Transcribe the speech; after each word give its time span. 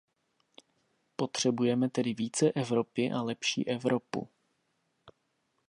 Potřebujeme 1.15 1.89
tedy 1.89 2.13
více 2.13 2.51
Evropy 2.51 3.11
a 3.11 3.21
lepší 3.21 3.67
Evropu. 3.67 4.29